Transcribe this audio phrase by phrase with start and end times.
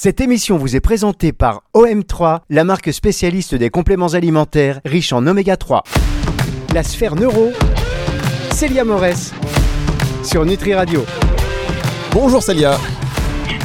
[0.00, 5.26] Cette émission vous est présentée par OM3, la marque spécialiste des compléments alimentaires riches en
[5.26, 5.82] oméga 3.
[6.72, 7.50] La sphère neuro,
[8.52, 9.32] Célia Morès,
[10.22, 11.04] sur Nutri Radio.
[12.12, 12.78] Bonjour Célia.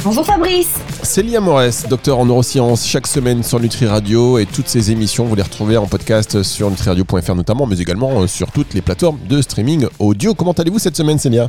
[0.02, 0.74] Bonjour Fabrice.
[1.04, 5.36] Célia Morès, docteur en neurosciences, chaque semaine sur Nutri Radio et toutes ces émissions, vous
[5.36, 9.40] les retrouvez en podcast sur nutriradio.fr notamment, mais également euh, sur toutes les plateformes de
[9.40, 10.34] streaming audio.
[10.34, 11.48] Comment allez-vous cette semaine Célia?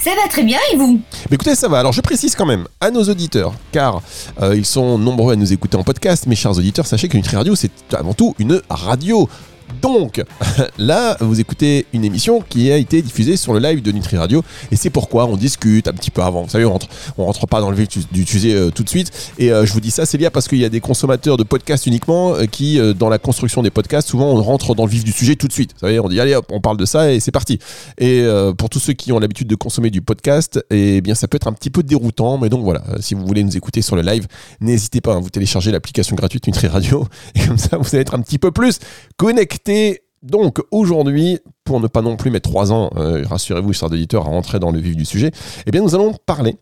[0.00, 1.78] Ça va très bien et vous Écoutez, ça va.
[1.80, 4.02] Alors je précise quand même à nos auditeurs, car
[4.40, 7.54] euh, ils sont nombreux à nous écouter en podcast, mes chers auditeurs, sachez Nutri Radio,
[7.54, 9.28] c'est avant tout une radio.
[9.82, 10.22] Donc,
[10.78, 14.42] là, vous écoutez une émission qui a été diffusée sur le live de Nutri Radio,
[14.70, 16.42] et c'est pourquoi on discute un petit peu avant.
[16.42, 19.10] Vous savez, on rentre, rentre pas dans le vif du sujet euh, tout de suite.
[19.38, 21.44] Et euh, je vous dis ça, c'est lié parce qu'il y a des consommateurs de
[21.44, 25.04] podcasts uniquement euh, qui, dans la construction des podcasts, souvent on rentre dans le vif
[25.04, 25.72] du sujet tout de suite.
[25.74, 27.58] Vous savez, on dit allez hop, on parle de ça et c'est parti.
[27.98, 28.24] Et
[28.56, 31.48] pour tous ceux qui ont l'habitude de consommer du podcast, eh bien ça peut être
[31.48, 34.26] un petit peu déroutant, mais donc voilà, si vous voulez nous écouter sur le live,
[34.60, 38.02] n'hésitez pas, à hein, vous télécharger l'application gratuite Nutri Radio, et comme ça vous allez
[38.02, 38.78] être un petit peu plus
[39.16, 39.59] connecté
[40.22, 44.30] donc aujourd'hui, pour ne pas non plus mettre trois ans, euh, rassurez-vous, chers auditeurs, à
[44.30, 45.30] rentrer dans le vif du sujet,
[45.66, 46.56] eh bien nous allons parler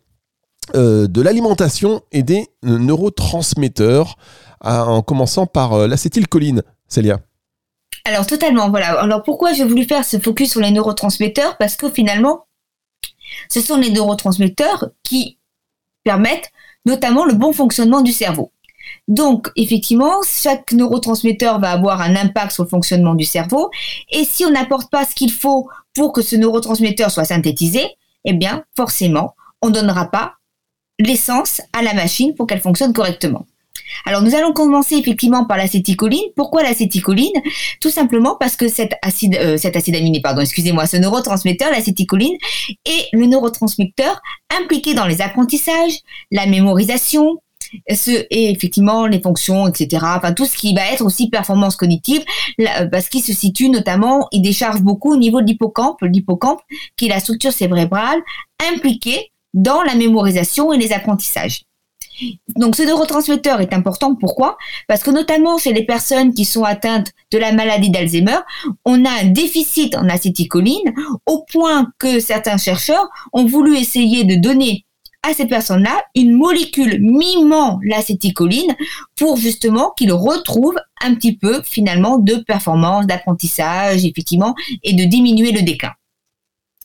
[0.75, 4.17] euh, de l'alimentation et des neurotransmetteurs,
[4.61, 7.19] en commençant par euh, l'acétylcholine, Célia.
[8.05, 8.99] Alors totalement, voilà.
[8.99, 11.57] Alors pourquoi j'ai voulu faire ce focus sur les neurotransmetteurs?
[11.57, 12.45] Parce que finalement,
[13.49, 15.37] ce sont les neurotransmetteurs qui
[16.03, 16.51] permettent
[16.85, 18.51] notamment le bon fonctionnement du cerveau.
[19.07, 23.69] Donc, effectivement, chaque neurotransmetteur va avoir un impact sur le fonctionnement du cerveau.
[24.11, 27.85] Et si on n'apporte pas ce qu'il faut pour que ce neurotransmetteur soit synthétisé,
[28.25, 30.33] eh bien, forcément, on ne donnera pas
[30.99, 33.45] l'essence à la machine pour qu'elle fonctionne correctement.
[34.05, 36.23] Alors nous allons commencer effectivement par l'acétycholine.
[36.35, 37.33] Pourquoi l'acétycholine
[37.81, 42.37] Tout simplement parce que cet acide, euh, cet acide aminé, pardon, excusez-moi, ce neurotransmetteur, l'acétycholine,
[42.85, 44.21] est le neurotransmetteur
[44.61, 45.99] impliqué dans les apprentissages,
[46.31, 47.37] la mémorisation,
[47.93, 50.05] ce, et effectivement les fonctions, etc.
[50.17, 52.23] Enfin tout ce qui va être aussi performance cognitive,
[52.91, 56.61] parce qu'il se situe notamment, il décharge beaucoup au niveau de l'hippocampe, l'hippocampe
[56.97, 58.19] qui est la structure cérébrale
[58.73, 61.63] impliquée dans la mémorisation et les apprentissages.
[62.57, 64.13] Donc ce neurotransmetteur est important.
[64.13, 64.57] Pourquoi?
[64.87, 68.39] Parce que notamment chez les personnes qui sont atteintes de la maladie d'Alzheimer,
[68.85, 70.93] on a un déficit en acétycholine
[71.25, 74.85] au point que certains chercheurs ont voulu essayer de donner
[75.23, 78.75] à ces personnes-là une molécule mimant l'acétycholine
[79.17, 85.51] pour justement qu'ils retrouvent un petit peu finalement de performance, d'apprentissage, effectivement, et de diminuer
[85.51, 85.91] le déclin.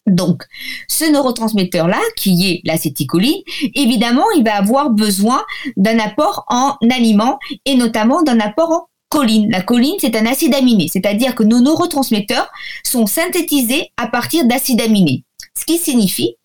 [0.06, 0.42] Donc,
[0.88, 3.40] ce neurotransmetteur-là, qui est l'acétycholine,
[3.74, 5.42] évidemment, il va avoir besoin
[5.76, 9.50] d'un apport en aliments et notamment d'un apport en choline.
[9.50, 12.50] La choline, c'est un acide aminé, c'est-à-dire que nos neurotransmetteurs
[12.84, 15.24] sont synthétisés à partir d'acides aminés.
[15.58, 16.36] Ce qui signifie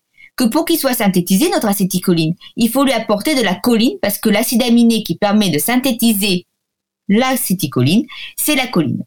[0.44, 4.28] pour qu'il soit synthétisé, notre acétycholine, il faut lui apporter de la choline parce que
[4.28, 6.46] l'acide aminé qui permet de synthétiser
[7.08, 8.06] l'acétycholine,
[8.36, 9.04] c'est la choline.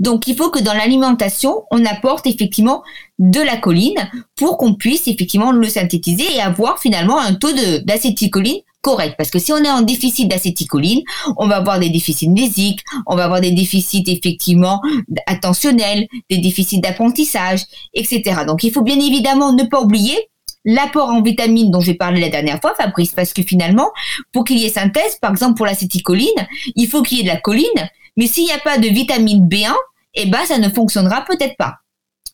[0.00, 2.82] Donc, il faut que dans l'alimentation, on apporte effectivement
[3.18, 7.52] de la choline pour qu'on puisse effectivement le synthétiser et avoir finalement un taux
[7.84, 9.14] d'acétycholine correct.
[9.18, 11.02] Parce que si on est en déficit d'acétycholine,
[11.36, 14.80] on va avoir des déficits nésiques, on va avoir des déficits effectivement
[15.26, 18.44] attentionnels, des déficits d'apprentissage, etc.
[18.46, 20.29] Donc, il faut bien évidemment ne pas oublier
[20.64, 23.90] l'apport en vitamines dont j'ai parlé la dernière fois, Fabrice, parce que finalement,
[24.32, 27.28] pour qu'il y ait synthèse, par exemple pour l'acétycholine, il faut qu'il y ait de
[27.28, 29.72] la choline, mais s'il n'y a pas de vitamine B1,
[30.14, 31.76] eh ben ça ne fonctionnera peut-être pas.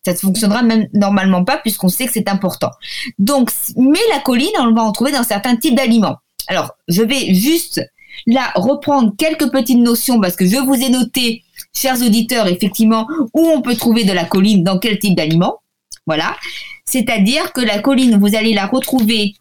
[0.05, 2.71] Ça ne fonctionnera même normalement pas puisqu'on sait que c'est important.
[3.19, 6.17] Donc, mais la choline, on va en trouver dans certains types d'aliments.
[6.49, 7.83] Alors, je vais juste
[8.27, 11.43] là reprendre quelques petites notions parce que je vous ai noté,
[11.75, 15.59] chers auditeurs, effectivement, où on peut trouver de la choline dans quel type d'aliments.
[16.07, 16.37] Voilà.
[16.85, 19.35] C'est-à-dire que la choline, vous allez la retrouver,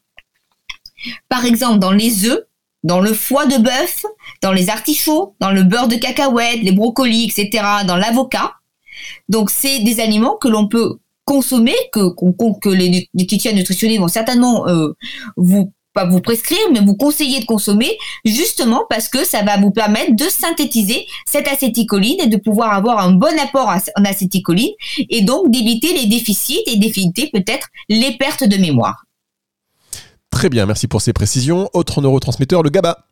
[1.30, 2.44] par exemple, dans les œufs,
[2.84, 4.06] dans le foie de bœuf,
[4.42, 8.54] dans les artichauts, dans le beurre de cacahuète, les brocolis, etc., dans l'avocat.
[9.30, 14.94] Donc, c'est des aliments que l'on peut consommer, que, les diététiciens nutritionnistes vont certainement euh,
[15.36, 19.72] vous pas vous prescrire, mais vous conseiller de consommer justement parce que ça va vous
[19.72, 24.74] permettre de synthétiser cette acétycholine et de pouvoir avoir un bon apport en acétycholine
[25.10, 29.06] et donc d'éviter les déficits et d'éviter peut-être les pertes de mémoire.
[30.30, 31.70] Très bien, merci pour ces précisions.
[31.74, 33.08] Autre neurotransmetteur, le GABA.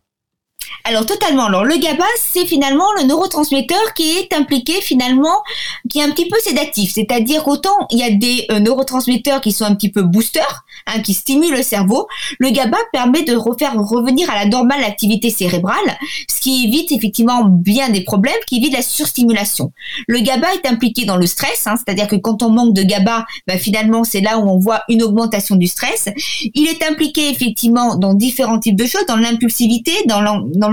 [0.85, 1.45] Alors totalement.
[1.45, 5.41] Alors le GABA, c'est finalement le neurotransmetteur qui est impliqué finalement,
[5.89, 6.91] qui est un petit peu sédatif.
[6.93, 10.99] C'est-à-dire qu'autant il y a des euh, neurotransmetteurs qui sont un petit peu boosters, hein,
[10.99, 12.07] qui stimulent le cerveau,
[12.37, 15.97] le GABA permet de refaire revenir à la normale activité cérébrale,
[16.29, 19.71] ce qui évite effectivement bien des problèmes, qui évite la surstimulation.
[20.09, 23.25] Le GABA est impliqué dans le stress, hein, c'est-à-dire que quand on manque de GABA,
[23.47, 26.09] ben, finalement c'est là où on voit une augmentation du stress.
[26.53, 30.19] Il est impliqué effectivement dans différents types de choses, dans l'impulsivité, dans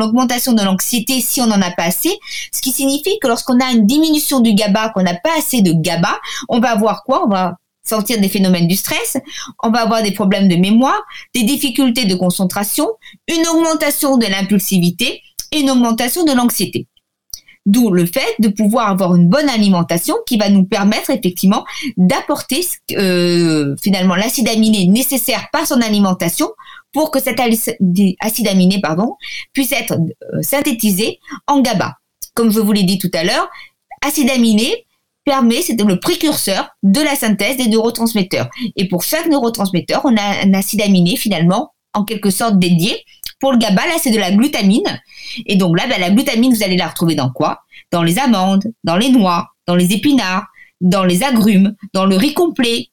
[0.00, 2.19] l'augmentation de l'anxiété si on n'en a pas assez,
[2.52, 5.73] ce qui signifie que lorsqu'on a une diminution du GABA, qu'on n'a pas assez de
[5.73, 6.19] GABA,
[6.49, 7.25] on va avoir quoi?
[7.25, 7.55] On va
[7.85, 9.17] sortir des phénomènes du stress,
[9.62, 11.00] on va avoir des problèmes de mémoire,
[11.35, 12.88] des difficultés de concentration,
[13.29, 16.87] une augmentation de l'impulsivité et une augmentation de l'anxiété.
[17.67, 21.64] D'où le fait de pouvoir avoir une bonne alimentation qui va nous permettre effectivement
[21.99, 26.49] d'apporter euh, finalement l'acide aminé nécessaire par son alimentation
[26.93, 29.17] pour que cet acide aminé pardon,
[29.53, 31.97] puisse être euh, synthétisé en GABA.
[32.35, 33.49] Comme je vous l'ai dit tout à l'heure,
[34.07, 34.87] acide aminé
[35.25, 38.49] permet, c'est le précurseur de la synthèse des neurotransmetteurs.
[38.77, 43.05] Et pour chaque neurotransmetteur, on a un acide aminé finalement en quelque sorte dédié.
[43.39, 45.01] Pour le GABA, là, c'est de la glutamine.
[45.47, 47.61] Et donc là, ben, la glutamine, vous allez la retrouver dans quoi?
[47.91, 50.47] Dans les amandes, dans les noix, dans les épinards,
[50.81, 52.89] dans les agrumes, dans le riz complet,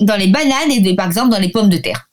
[0.00, 2.10] dans les bananes et par exemple dans les pommes de terre.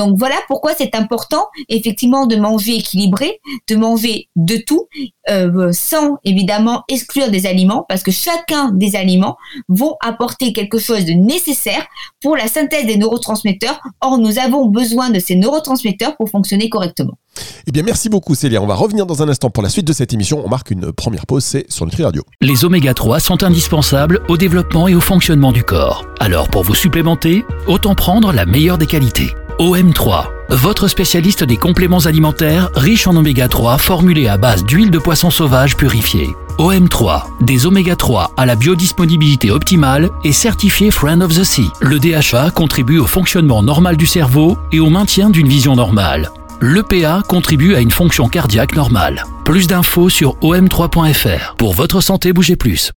[0.00, 3.38] Donc voilà pourquoi c'est important effectivement de manger équilibré,
[3.68, 4.88] de manger de tout,
[5.28, 9.36] euh, sans évidemment exclure des aliments, parce que chacun des aliments
[9.68, 11.86] vont apporter quelque chose de nécessaire
[12.22, 13.78] pour la synthèse des neurotransmetteurs.
[14.00, 17.18] Or, nous avons besoin de ces neurotransmetteurs pour fonctionner correctement.
[17.66, 18.62] Eh bien, merci beaucoup Célia.
[18.62, 20.42] On va revenir dans un instant pour la suite de cette émission.
[20.42, 22.22] On marque une première pause, c'est sur Nutri Radio.
[22.40, 26.06] Les oméga 3 sont indispensables au développement et au fonctionnement du corps.
[26.20, 29.34] Alors, pour vous supplémenter, autant prendre la meilleure des qualités.
[29.60, 34.98] OM3, votre spécialiste des compléments alimentaires riches en oméga 3 formulés à base d'huile de
[34.98, 36.30] poisson sauvage purifiée.
[36.58, 41.68] OM3, des oméga 3 à la biodisponibilité optimale et certifié Friend of the Sea.
[41.82, 46.30] Le DHA contribue au fonctionnement normal du cerveau et au maintien d'une vision normale.
[46.62, 49.24] L'EPA contribue à une fonction cardiaque normale.
[49.44, 51.56] Plus d'infos sur om3.fr.
[51.56, 52.92] Pour votre santé, bougez plus.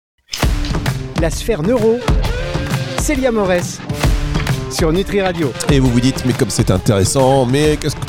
[1.19, 2.00] La sphère neuro,
[3.00, 3.81] Célia Morès
[4.73, 5.51] sur Nutri Radio.
[5.71, 8.01] Et vous vous dites, mais comme c'est intéressant, mais qu'est-ce que.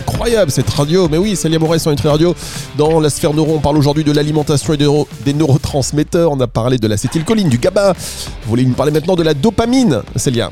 [0.00, 2.34] Incroyable cette radio, mais oui, Célia Moret sur Nutri Radio.
[2.76, 6.32] Dans la sphère neuro, on parle aujourd'hui de l'alimentation et des neurotransmetteurs.
[6.32, 7.92] On a parlé de l'acétylcholine, du GABA.
[7.92, 10.50] Vous voulez nous parler maintenant de la dopamine, Célia?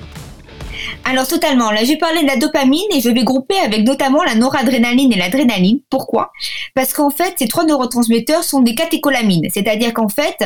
[1.07, 1.71] Alors totalement.
[1.71, 5.13] Là, je vais parler de la dopamine et je vais grouper avec notamment la noradrénaline
[5.13, 5.81] et l'adrénaline.
[5.89, 6.33] Pourquoi?
[6.75, 10.37] Parce qu'en fait, ces trois neurotransmetteurs sont des catécholamines, c'est-à-dire qu'en fait,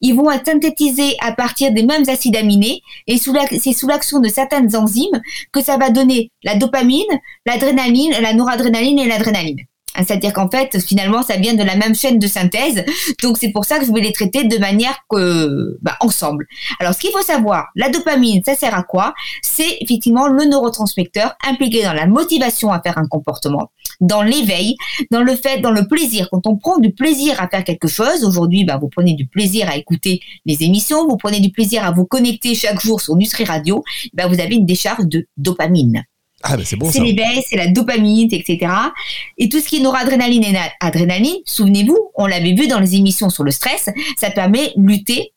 [0.00, 4.28] ils vont être synthétisés à partir des mêmes acides aminés et c'est sous l'action de
[4.28, 5.20] certaines enzymes
[5.52, 7.06] que ça va donner la dopamine,
[7.46, 9.58] l'adrénaline, la noradrénaline et l'adrénaline.
[9.98, 12.84] Hein, c'est-à-dire qu'en fait, finalement, ça vient de la même chaîne de synthèse.
[13.22, 16.46] Donc, c'est pour ça que je vais les traiter de manière que, bah, ensemble.
[16.78, 19.14] Alors, ce qu'il faut savoir, la dopamine, ça sert à quoi?
[19.42, 24.76] C'est effectivement le neurotransmetteur impliqué dans la motivation à faire un comportement, dans l'éveil,
[25.10, 26.28] dans le fait, dans le plaisir.
[26.30, 29.68] Quand on prend du plaisir à faire quelque chose, aujourd'hui, bah, vous prenez du plaisir
[29.68, 33.44] à écouter les émissions, vous prenez du plaisir à vous connecter chaque jour sur Nutri
[33.44, 33.82] Radio,
[34.14, 36.04] bah, vous avez une décharge de dopamine.
[36.42, 38.72] Ah, ben c'est bon C'est l'éveil, c'est la dopamine, etc.
[39.38, 43.28] Et tout ce qui est noradrénaline et adrénaline, souvenez-vous, on l'avait vu dans les émissions
[43.28, 45.32] sur le stress, ça permet lutter,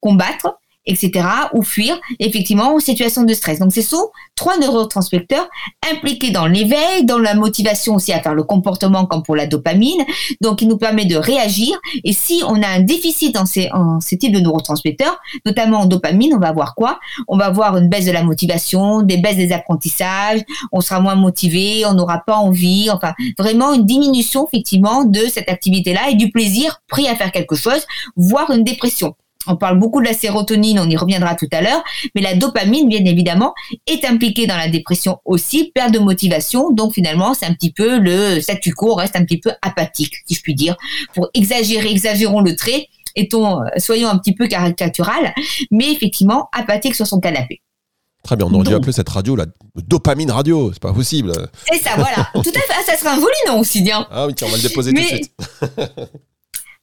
[0.00, 3.58] combattre etc., ou fuir effectivement en situation de stress.
[3.58, 5.48] Donc, ce sont trois neurotransmetteurs
[5.90, 10.04] impliqués dans l'éveil, dans la motivation aussi à faire le comportement comme pour la dopamine.
[10.40, 11.78] Donc, il nous permet de réagir.
[12.04, 15.86] Et si on a un déficit dans ces, en ces types de neurotransmetteurs, notamment en
[15.86, 16.98] dopamine, on va voir quoi?
[17.28, 20.40] On va voir une baisse de la motivation, des baisses des apprentissages,
[20.72, 25.48] on sera moins motivé, on n'aura pas envie, enfin, vraiment une diminution effectivement de cette
[25.48, 27.86] activité-là et du plaisir pris à faire quelque chose,
[28.16, 29.14] voire une dépression.
[29.46, 31.82] On parle beaucoup de la sérotonine, on y reviendra tout à l'heure,
[32.14, 33.54] mais la dopamine, bien évidemment,
[33.86, 36.70] est impliquée dans la dépression aussi, perte de motivation.
[36.70, 40.14] Donc finalement, c'est un petit peu le statu quo, on reste un petit peu apathique,
[40.26, 40.76] si je puis dire.
[41.14, 45.34] Pour exagérer, exagérons le trait, étant, euh, soyons un petit peu caricatural,
[45.70, 47.60] mais effectivement, apathique sur son canapé.
[48.24, 49.44] Très bien, on aurait dû appeler cette radio la
[49.86, 51.32] dopamine radio, c'est pas possible.
[51.70, 52.30] C'est ça, voilà.
[52.32, 54.06] Tout à fait, ah, ça serait un joli nom aussi, bien.
[54.10, 55.32] Ah oui, tiens, on va le déposer tout de suite.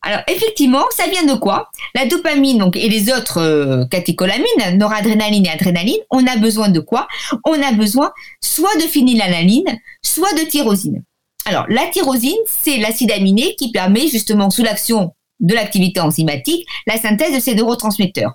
[0.03, 1.69] Alors effectivement, ça vient de quoi?
[1.93, 6.79] La dopamine donc et les autres euh, catécholamines, noradrénaline et adrénaline, on a besoin de
[6.79, 7.07] quoi?
[7.45, 11.03] On a besoin soit de phénylalanine, soit de tyrosine.
[11.45, 16.97] Alors la tyrosine, c'est l'acide aminé qui permet justement sous l'action de l'activité enzymatique la
[16.97, 18.33] synthèse de ces neurotransmetteurs.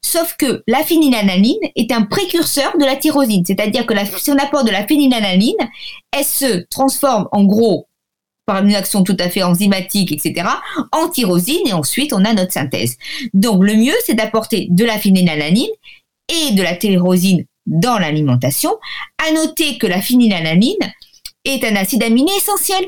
[0.00, 4.66] Sauf que la phénylalanine est un précurseur de la tyrosine, c'est-à-dire que si on apporte
[4.66, 5.68] de la phénylalanine,
[6.12, 7.88] elle se transforme en gros
[8.46, 10.48] par une action tout à fait enzymatique, etc.,
[10.92, 12.96] en tyrosine et ensuite on a notre synthèse.
[13.32, 15.70] Donc le mieux, c'est d'apporter de la phénylalanine
[16.28, 18.76] et de la tyrosine dans l'alimentation.
[19.26, 20.92] À noter que la phénylalanine
[21.44, 22.84] est un acide aminé essentiel.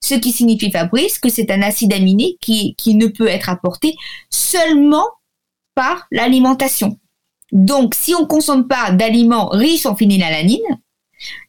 [0.00, 3.96] Ce qui signifie, Fabrice, que c'est un acide aminé qui, qui ne peut être apporté
[4.28, 5.06] seulement
[5.74, 6.98] par l'alimentation.
[7.52, 10.60] Donc, si on ne consomme pas d'aliments riches en phénylalanine,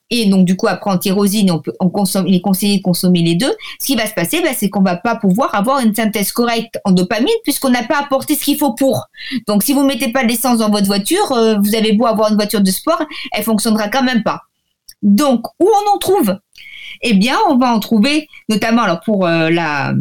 [0.10, 3.36] et donc du coup après en tyrosine on, on il est conseillé de consommer les
[3.36, 3.54] deux.
[3.80, 6.80] Ce qui va se passer, bah, c'est qu'on va pas pouvoir avoir une synthèse correcte
[6.86, 9.06] en dopamine puisqu'on n'a pas apporté ce qu'il faut pour.
[9.48, 12.30] Donc si vous mettez pas de l'essence dans votre voiture, euh, vous avez beau avoir
[12.30, 14.42] une voiture de sport, elle fonctionnera quand même pas.
[15.02, 16.38] Donc où on en trouve?
[17.02, 19.94] Eh bien, on va en trouver notamment pour euh, la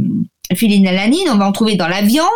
[0.54, 2.28] phénylalanine, on va en trouver dans la viande,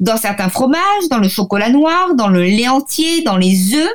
[0.00, 3.90] dans certains fromages, dans le chocolat noir, dans le lait entier, dans les œufs.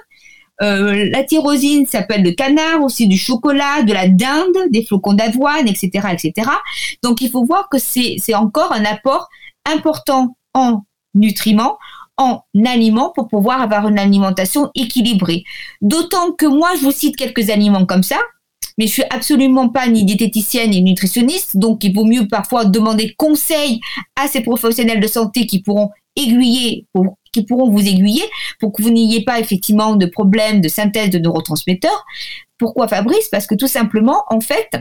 [0.63, 5.67] Euh, la tyrosine s'appelle le canard, aussi du chocolat, de la dinde, des flocons d'avoine,
[5.67, 6.50] etc., etc.
[7.03, 9.27] Donc il faut voir que c'est encore un apport
[9.65, 11.77] important en nutriments,
[12.17, 15.43] en aliments pour pouvoir avoir une alimentation équilibrée.
[15.82, 18.20] D'autant que moi, je vous cite quelques aliments comme ça,
[18.77, 23.13] mais je suis absolument pas ni diététicienne ni nutritionniste, donc il vaut mieux parfois demander
[23.17, 23.79] conseil
[24.15, 26.88] à ces professionnels de santé qui pourront aiguiller,
[27.34, 28.24] qui pourront vous aiguiller
[28.60, 32.06] pour que vous n'ayez pas effectivement de problème de synthèse de neurotransmetteurs.
[32.58, 33.28] Pourquoi Fabrice?
[33.30, 34.78] Parce que tout simplement, en fait,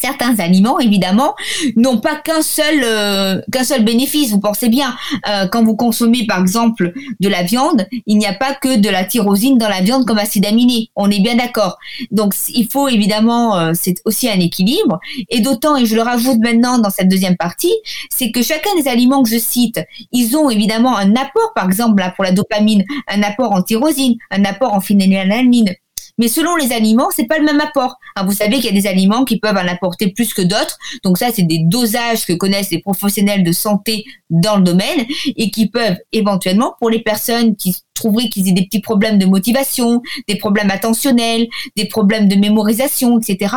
[0.00, 1.34] certains aliments, évidemment,
[1.76, 4.30] n'ont pas qu'un seul euh, qu'un seul bénéfice.
[4.30, 4.94] Vous pensez bien,
[5.28, 8.88] euh, quand vous consommez par exemple de la viande, il n'y a pas que de
[8.88, 10.90] la tyrosine dans la viande comme acide aminé.
[10.96, 11.78] On est bien d'accord.
[12.10, 15.00] Donc il faut évidemment, euh, c'est aussi un équilibre.
[15.28, 17.74] Et d'autant, et je le rajoute maintenant dans cette deuxième partie,
[18.10, 19.80] c'est que chacun des aliments que je cite,
[20.12, 24.16] ils ont évidemment un apport, par exemple là, pour la dopamine, un apport en tyrosine,
[24.30, 25.74] un apport en phénylalanine
[26.18, 27.96] mais selon les aliments, c'est pas le même apport.
[28.24, 30.76] Vous savez qu'il y a des aliments qui peuvent en apporter plus que d'autres.
[31.04, 35.06] Donc ça, c'est des dosages que connaissent les professionnels de santé dans le domaine
[35.36, 39.26] et qui peuvent éventuellement, pour les personnes qui trouveraient qu'ils aient des petits problèmes de
[39.26, 41.46] motivation, des problèmes attentionnels,
[41.76, 43.54] des problèmes de mémorisation, etc.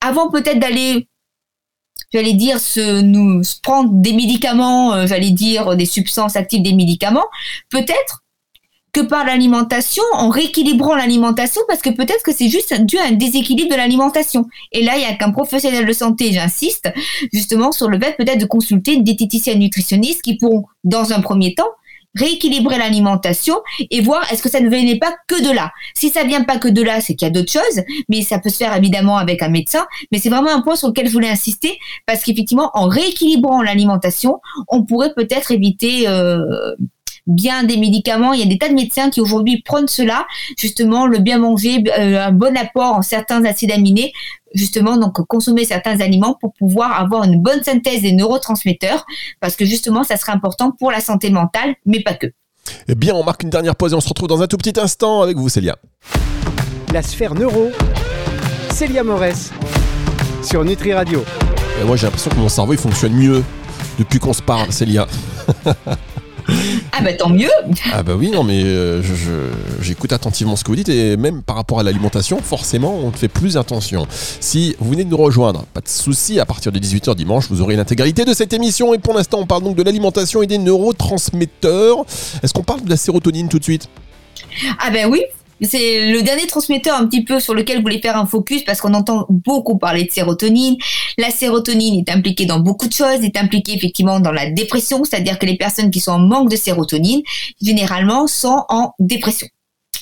[0.00, 1.06] Avant peut-être d'aller
[2.12, 7.24] j'allais dire, se, nous prendre des médicaments, euh, j'allais dire des substances actives des médicaments,
[7.70, 8.21] peut-être
[8.92, 13.12] que par l'alimentation, en rééquilibrant l'alimentation, parce que peut-être que c'est juste dû à un
[13.12, 14.46] déséquilibre de l'alimentation.
[14.70, 16.92] Et là, il y a qu'un professionnel de santé, j'insiste,
[17.32, 21.54] justement sur le fait peut-être de consulter une diététicienne nutritionniste qui pourront, dans un premier
[21.54, 21.68] temps,
[22.14, 23.56] rééquilibrer l'alimentation
[23.90, 25.72] et voir est-ce que ça ne venait pas que de là.
[25.94, 28.38] Si ça vient pas que de là, c'est qu'il y a d'autres choses, mais ça
[28.38, 29.86] peut se faire évidemment avec un médecin.
[30.10, 34.40] Mais c'est vraiment un point sur lequel je voulais insister parce qu'effectivement, en rééquilibrant l'alimentation,
[34.68, 36.74] on pourrait peut-être éviter euh,
[37.26, 38.32] bien des médicaments.
[38.32, 40.26] Il y a des tas de médecins qui aujourd'hui prennent cela,
[40.58, 44.12] justement le bien manger, euh, un bon apport en certains acides aminés,
[44.54, 49.06] justement donc consommer certains aliments pour pouvoir avoir une bonne synthèse des neurotransmetteurs,
[49.40, 52.28] parce que justement ça serait important pour la santé mentale, mais pas que.
[52.88, 54.78] Eh bien, on marque une dernière pause et on se retrouve dans un tout petit
[54.78, 55.76] instant avec vous, Célia.
[56.92, 57.70] La sphère neuro,
[58.70, 59.50] Célia Morès,
[60.42, 61.24] sur Nutri Radio.
[61.80, 63.42] Et moi, j'ai l'impression que mon cerveau il fonctionne mieux
[63.98, 65.06] depuis qu'on se parle, Célia.
[67.02, 67.50] Ah bah tant mieux
[67.92, 69.02] Ah bah oui, non mais euh,
[69.80, 73.26] j'écoute attentivement ce que vous dites et même par rapport à l'alimentation, forcément, on fait
[73.26, 74.06] plus attention.
[74.38, 77.60] Si vous venez de nous rejoindre, pas de souci, à partir de 18h dimanche, vous
[77.60, 80.58] aurez l'intégralité de cette émission et pour l'instant, on parle donc de l'alimentation et des
[80.58, 82.04] neurotransmetteurs.
[82.40, 83.88] Est-ce qu'on parle de la sérotonine tout de suite?
[84.78, 85.22] Ah ben oui,
[85.62, 88.80] c'est le dernier transmetteur un petit peu sur lequel vous voulez faire un focus parce
[88.80, 90.76] qu'on entend beaucoup parler de sérotonine.
[91.18, 95.38] La sérotonine est impliquée dans beaucoup de choses, est impliquée effectivement dans la dépression, c'est-à-dire
[95.38, 97.22] que les personnes qui sont en manque de sérotonine,
[97.60, 99.48] généralement, sont en dépression.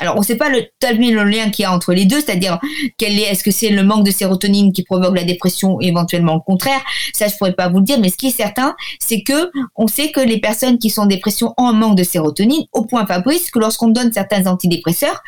[0.00, 2.58] Alors, on ne sait pas le, le lien qu'il y a entre les deux, c'est-à-dire
[2.96, 6.40] quel est, est-ce que c'est le manque de sérotonine qui provoque la dépression, éventuellement le
[6.40, 6.80] contraire?
[7.12, 9.86] Ça, je pourrais pas vous le dire, mais ce qui est certain, c'est que on
[9.86, 13.06] sait que les personnes qui sont en dépression ont un manque de sérotonine, au point
[13.06, 15.22] Fabrice que lorsqu'on donne certains antidépresseurs,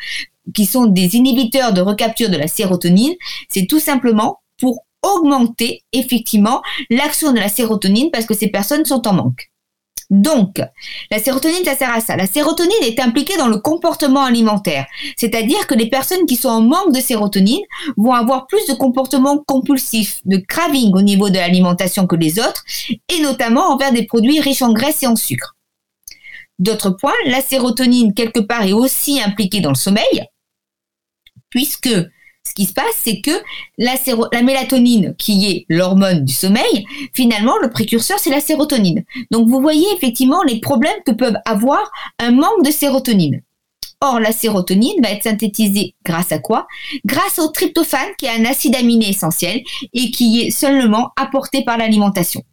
[0.53, 3.13] qui sont des inhibiteurs de recapture de la sérotonine,
[3.49, 9.07] c'est tout simplement pour augmenter effectivement l'action de la sérotonine parce que ces personnes sont
[9.07, 9.52] en manque.
[10.09, 10.61] Donc,
[11.09, 12.15] la sérotonine, ça sert à ça.
[12.15, 14.85] La sérotonine est impliquée dans le comportement alimentaire.
[15.17, 17.63] C'est-à-dire que les personnes qui sont en manque de sérotonine
[17.97, 22.63] vont avoir plus de comportements compulsifs, de craving au niveau de l'alimentation que les autres,
[23.09, 25.55] et notamment envers des produits riches en graisse et en sucre.
[26.59, 30.27] D'autre point, la sérotonine, quelque part, est aussi impliquée dans le sommeil,
[31.49, 31.89] puisque
[32.45, 33.31] ce qui se passe, c'est que
[33.77, 33.93] la,
[34.31, 39.03] la, mélatonine, qui est l'hormone du sommeil, finalement, le précurseur, c'est la sérotonine.
[39.31, 43.41] Donc, vous voyez effectivement les problèmes que peuvent avoir un manque de sérotonine.
[44.01, 46.67] Or, la sérotonine va être synthétisée grâce à quoi?
[47.05, 49.61] Grâce au tryptophane, qui est un acide aminé essentiel
[49.93, 52.43] et qui est seulement apporté par l'alimentation.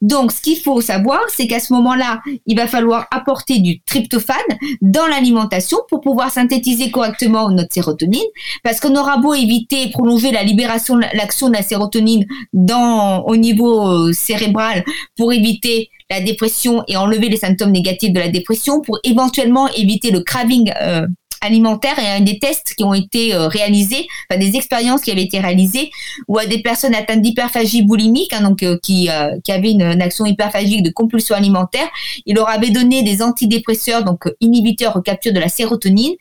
[0.00, 4.36] Donc, ce qu'il faut savoir, c'est qu'à ce moment-là, il va falloir apporter du tryptophane
[4.80, 8.20] dans l'alimentation pour pouvoir synthétiser correctement notre sérotonine,
[8.62, 13.36] parce qu'on aura beau éviter et prolonger la libération, l'action de la sérotonine dans, au
[13.36, 14.84] niveau euh, cérébral
[15.16, 20.10] pour éviter la dépression et enlever les symptômes négatifs de la dépression, pour éventuellement éviter
[20.10, 21.06] le craving euh,
[21.40, 25.22] alimentaire et un des tests qui ont été euh, réalisés, enfin des expériences qui avaient
[25.22, 25.90] été réalisées,
[26.28, 29.82] où à des personnes atteintes d'hyperphagie boulimique, hein, donc euh, qui, euh, qui avaient une,
[29.82, 31.88] action hyperphagique de compulsion alimentaire,
[32.26, 36.14] il leur avait donné des antidépresseurs, donc inhibiteurs au capture de la sérotonine,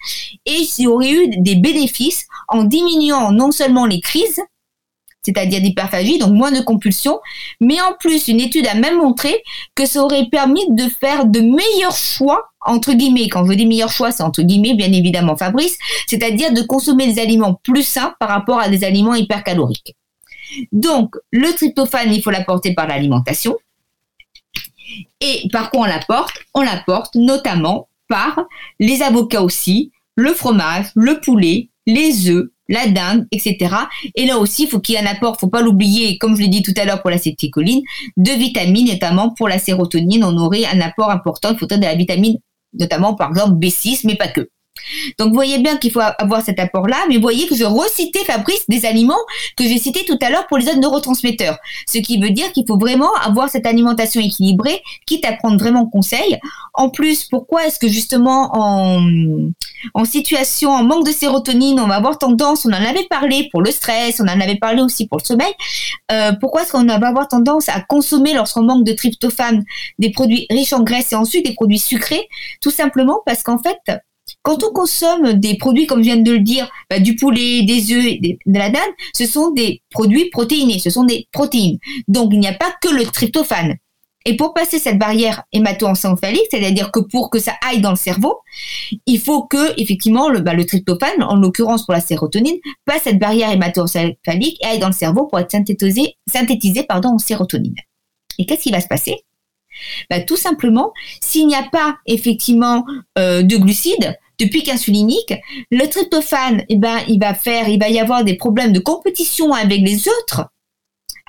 [0.45, 4.41] et il y aurait eu des bénéfices en diminuant non seulement les crises,
[5.29, 7.19] c'est-à-dire d'hyperphagie, donc moins de compulsions.
[7.59, 9.43] Mais en plus, une étude a même montré
[9.75, 13.29] que ça aurait permis de faire de meilleurs choix, entre guillemets.
[13.29, 17.21] Quand je dis meilleurs choix, c'est entre guillemets, bien évidemment, Fabrice, c'est-à-dire de consommer des
[17.21, 19.95] aliments plus sains par rapport à des aliments hypercaloriques.
[20.71, 23.55] Donc, le tryptophane, il faut l'apporter par l'alimentation.
[25.21, 26.33] Et par quoi on l'apporte?
[26.55, 28.39] On l'apporte notamment par
[28.79, 33.75] les avocats aussi, le fromage, le poulet, les œufs, la dinde, etc.
[34.15, 36.41] Et là aussi, il faut qu'il y ait un apport, faut pas l'oublier, comme je
[36.41, 37.81] l'ai dit tout à l'heure pour l'acétylcholine,
[38.15, 41.95] de vitamines, notamment pour la sérotonine, on aurait un apport important, il faudrait de la
[41.95, 42.37] vitamine,
[42.73, 44.49] notamment par exemple B6, mais pas que.
[45.17, 48.23] Donc, vous voyez bien qu'il faut avoir cet apport-là, mais vous voyez que je recitais,
[48.25, 49.19] Fabrice, des aliments
[49.57, 51.57] que j'ai cités tout à l'heure pour les autres neurotransmetteurs.
[51.87, 55.85] Ce qui veut dire qu'il faut vraiment avoir cette alimentation équilibrée, quitte à prendre vraiment
[55.85, 56.37] conseil.
[56.73, 62.17] En plus, pourquoi est-ce que justement en, situation, en manque de sérotonine, on va avoir
[62.17, 65.25] tendance, on en avait parlé pour le stress, on en avait parlé aussi pour le
[65.25, 65.53] sommeil,
[66.11, 69.63] euh, pourquoi est-ce qu'on va avoir tendance à consommer lorsqu'on manque de tryptophane
[69.99, 72.27] des produits riches en graisse et ensuite des produits sucrés?
[72.61, 73.79] Tout simplement parce qu'en fait,
[74.41, 77.91] quand on consomme des produits, comme je viens de le dire, bah, du poulet, des
[77.91, 81.77] œufs, de la dinde, ce sont des produits protéinés, ce sont des protéines.
[82.07, 83.75] Donc, il n'y a pas que le tryptophane.
[84.25, 88.39] Et pour passer cette barrière hémato-encéphalique, c'est-à-dire que pour que ça aille dans le cerveau,
[89.05, 93.51] il faut que, effectivement, le, bah, tryptophane, en l'occurrence pour la sérotonine, passe cette barrière
[93.51, 97.75] hémato-encéphalique et aille dans le cerveau pour être synthétisé, synthétisé en sérotonine.
[98.37, 99.15] Et qu'est-ce qui va se passer?
[100.09, 102.85] Bah, Tout simplement, s'il n'y a pas effectivement
[103.17, 105.33] euh, de glucides, de pic insulinique,
[105.71, 109.53] le tryptophane, eh ben, il va faire, il va y avoir des problèmes de compétition
[109.53, 110.47] avec les autres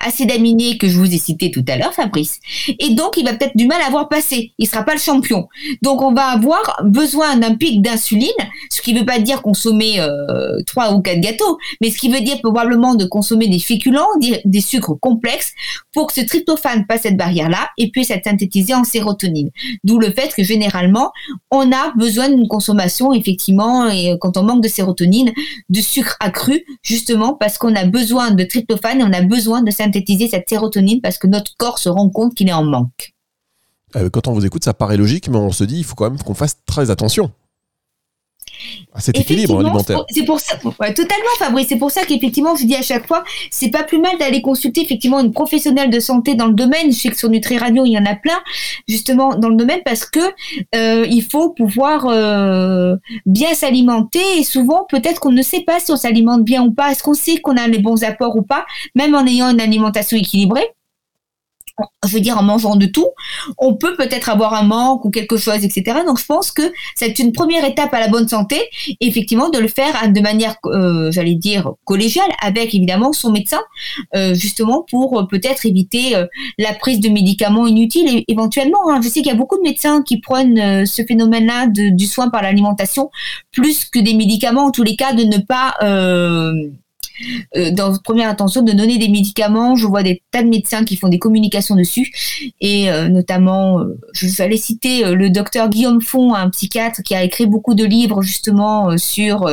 [0.05, 2.39] acide aminé que je vous ai cité tout à l'heure, Fabrice.
[2.79, 4.53] Et donc, il va peut-être du mal à voir passer.
[4.57, 5.47] Il sera pas le champion.
[5.81, 8.29] Donc, on va avoir besoin d'un pic d'insuline,
[8.69, 12.11] ce qui ne veut pas dire consommer euh, trois ou quatre gâteaux, mais ce qui
[12.11, 14.07] veut dire probablement de consommer des féculents,
[14.45, 15.53] des, sucres complexes,
[15.93, 19.49] pour que ce tryptophane passe cette barrière-là et puisse être synthétisé en sérotonine.
[19.83, 21.11] D'où le fait que généralement,
[21.49, 25.31] on a besoin d'une consommation, effectivement, et quand on manque de sérotonine,
[25.69, 29.71] de sucre accru, justement parce qu'on a besoin de tryptophane et on a besoin de
[29.91, 33.13] synthétiser cette sérotonine parce que notre corps se rend compte qu'il est en manque.
[33.95, 36.09] Euh, quand on vous écoute, ça paraît logique, mais on se dit, il faut quand
[36.09, 37.31] même qu'on fasse très attention
[38.93, 40.03] à cet équilibre alimentaire.
[40.09, 41.67] C'est pour ça, totalement, Fabrice.
[41.69, 44.81] C'est pour ça qu'effectivement, je dis à chaque fois, c'est pas plus mal d'aller consulter
[44.81, 46.91] effectivement une professionnelle de santé dans le domaine.
[46.91, 48.39] Je sais que sur Nutri Radio, il y en a plein,
[48.87, 50.19] justement dans le domaine, parce que
[50.75, 52.95] euh, il faut pouvoir euh,
[53.25, 54.21] bien s'alimenter.
[54.37, 56.91] Et souvent, peut-être qu'on ne sait pas si on s'alimente bien ou pas.
[56.91, 60.17] Est-ce qu'on sait qu'on a les bons apports ou pas, même en ayant une alimentation
[60.17, 60.67] équilibrée?
[62.05, 63.07] Je veux dire en mangeant de tout,
[63.57, 65.99] on peut peut-être avoir un manque ou quelque chose, etc.
[66.05, 68.61] Donc je pense que c'est une première étape à la bonne santé,
[68.99, 73.61] effectivement, de le faire de manière, euh, j'allais dire, collégiale, avec évidemment son médecin,
[74.15, 76.15] euh, justement pour euh, peut-être éviter
[76.57, 78.89] la prise de médicaments inutiles éventuellement.
[78.89, 78.99] Hein.
[79.01, 82.41] Je sais qu'il y a beaucoup de médecins qui prennent ce phénomène-là du soin par
[82.41, 83.09] l'alimentation
[83.51, 85.75] plus que des médicaments, en tous les cas, de ne pas
[87.55, 89.75] euh, dans première attention de donner des médicaments.
[89.75, 92.11] Je vois des tas de médecins qui font des communications dessus
[92.59, 97.23] et euh, notamment, euh, je vais citer le docteur Guillaume Font, un psychiatre qui a
[97.23, 99.49] écrit beaucoup de livres justement sur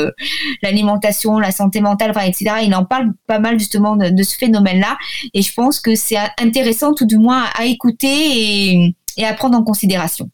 [0.63, 2.57] l'alimentation, la santé mentale, etc.
[2.65, 4.97] Il en parle pas mal justement de, ce phénomène-là
[5.35, 9.63] et je pense que c'est intéressant tout du moins à écouter et à prendre en
[9.63, 10.31] considération.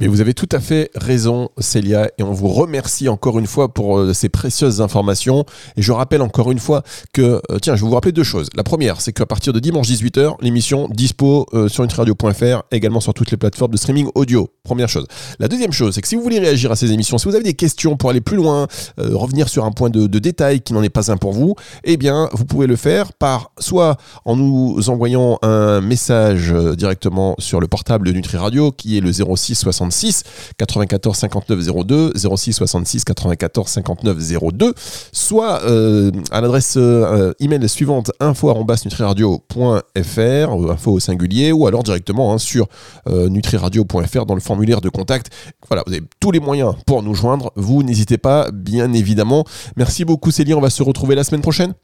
[0.00, 3.72] Mais vous avez tout à fait raison, Célia, et on vous remercie encore une fois
[3.72, 5.44] pour euh, ces précieuses informations.
[5.76, 8.48] Et je rappelle encore une fois que, euh, tiens, je vais vous rappeler deux choses.
[8.56, 13.14] La première, c'est qu'à partir de dimanche 18h, l'émission dispo euh, sur nutriradio.fr, également sur
[13.14, 14.48] toutes les plateformes de streaming audio.
[14.64, 15.06] Première chose.
[15.38, 17.44] La deuxième chose, c'est que si vous voulez réagir à ces émissions, si vous avez
[17.44, 18.66] des questions pour aller plus loin,
[18.98, 21.96] revenir sur un point de, de détail qui n'en est pas un pour vous, eh
[21.96, 27.68] bien, vous pouvez le faire par soit en nous envoyant un message directement sur le
[27.68, 30.24] portable de Nutri Radio, qui est le 06 06 66
[30.58, 34.18] 94 59 02, 06 66 94 59
[34.52, 34.74] 02,
[35.12, 42.32] soit euh, à l'adresse euh, email suivante info@nutriradio.fr, ou info au singulier, ou alors directement
[42.32, 42.68] hein, sur
[43.08, 45.30] euh, nutriradio.fr dans le formulaire de contact.
[45.68, 47.52] Voilà, vous avez tous les moyens pour nous joindre.
[47.56, 49.44] Vous n'hésitez pas, bien évidemment.
[49.76, 51.74] Merci beaucoup Céline, on va se retrouver la semaine prochaine.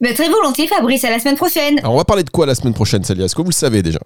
[0.00, 1.78] Mais très volontiers, Fabrice, à la semaine prochaine.
[1.80, 3.26] Alors on va parler de quoi la semaine prochaine, Célia?
[3.26, 4.00] Est-ce que vous le savez déjà?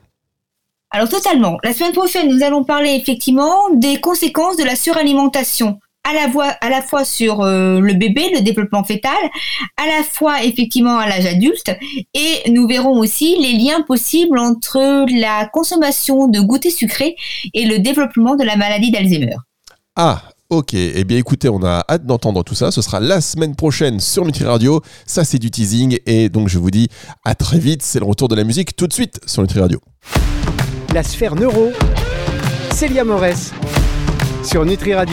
[0.94, 1.58] Alors totalement.
[1.64, 5.80] La semaine prochaine, nous allons parler effectivement des conséquences de la suralimentation.
[6.04, 6.12] À
[6.68, 9.16] la, fois, sur euh, le bébé, le développement fœtal,
[9.76, 11.74] à la fois effectivement à l'âge adulte,
[12.12, 17.16] et nous verrons aussi les liens possibles entre la consommation de goûter sucré
[17.54, 19.34] et le développement de la maladie d'Alzheimer.
[19.96, 22.70] Ah, Ok, eh bien écoutez, on a hâte d'entendre tout ça.
[22.70, 24.82] Ce sera la semaine prochaine sur Nutri Radio.
[25.06, 25.98] Ça, c'est du teasing.
[26.06, 26.88] Et donc, je vous dis
[27.24, 27.82] à très vite.
[27.82, 29.80] C'est le retour de la musique tout de suite sur Nutri Radio.
[30.94, 31.72] La sphère neuro,
[32.70, 33.52] Célia Morès
[34.44, 35.12] sur Nutri Radio.